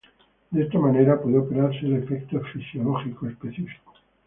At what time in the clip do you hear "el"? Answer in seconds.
1.85-1.97